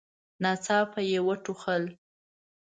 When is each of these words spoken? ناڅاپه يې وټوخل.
ناڅاپه 0.41 0.99
يې 1.09 1.19
وټوخل. 1.27 1.83